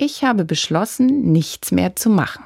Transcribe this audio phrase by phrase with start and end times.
[0.00, 2.44] Ich habe beschlossen, nichts mehr zu machen.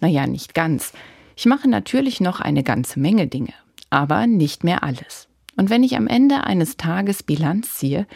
[0.00, 0.94] Naja, nicht ganz.
[1.36, 3.52] Ich mache natürlich noch eine ganze Menge Dinge,
[3.90, 5.28] aber nicht mehr alles.
[5.58, 8.06] Und wenn ich am Ende eines Tages Bilanz ziehe,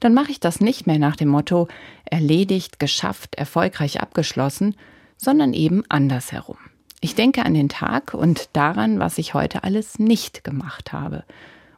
[0.00, 1.68] dann mache ich das nicht mehr nach dem Motto
[2.04, 4.76] erledigt, geschafft, erfolgreich abgeschlossen,
[5.16, 6.58] sondern eben andersherum.
[7.00, 11.24] Ich denke an den Tag und daran, was ich heute alles nicht gemacht habe.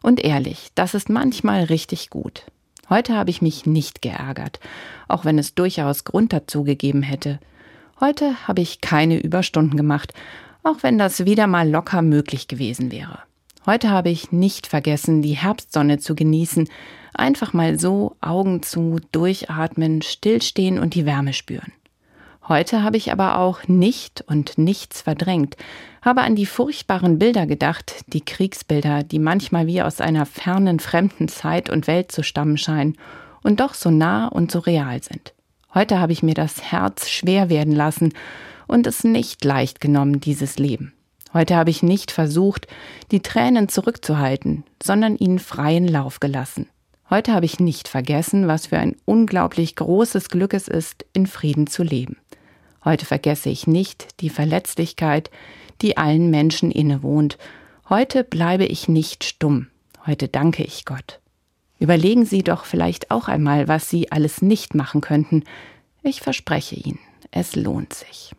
[0.02, 2.46] Und ehrlich, das ist manchmal richtig gut.
[2.90, 4.58] Heute habe ich mich nicht geärgert,
[5.06, 7.38] auch wenn es durchaus Grund dazu gegeben hätte.
[8.00, 10.12] Heute habe ich keine Überstunden gemacht,
[10.64, 13.20] auch wenn das wieder mal locker möglich gewesen wäre.
[13.64, 16.68] Heute habe ich nicht vergessen, die Herbstsonne zu genießen,
[17.14, 21.72] einfach mal so Augen zu, durchatmen, stillstehen und die Wärme spüren.
[22.48, 25.56] Heute habe ich aber auch nicht und nichts verdrängt,
[26.02, 31.28] habe an die furchtbaren Bilder gedacht, die Kriegsbilder, die manchmal wie aus einer fernen fremden
[31.28, 32.96] Zeit und Welt zu stammen scheinen
[33.42, 35.34] und doch so nah und so real sind.
[35.74, 38.12] Heute habe ich mir das Herz schwer werden lassen
[38.66, 40.92] und es nicht leicht genommen, dieses Leben.
[41.32, 42.66] Heute habe ich nicht versucht,
[43.12, 46.68] die Tränen zurückzuhalten, sondern ihnen freien Lauf gelassen.
[47.08, 51.66] Heute habe ich nicht vergessen, was für ein unglaublich großes Glück es ist, in Frieden
[51.66, 52.16] zu leben.
[52.84, 55.30] Heute vergesse ich nicht die Verletzlichkeit,
[55.82, 57.38] die allen Menschen innewohnt.
[57.88, 59.68] Heute bleibe ich nicht stumm.
[60.06, 61.20] Heute danke ich Gott.
[61.78, 65.44] Überlegen Sie doch vielleicht auch einmal, was Sie alles nicht machen könnten.
[66.02, 66.98] Ich verspreche Ihnen,
[67.30, 68.32] es lohnt sich.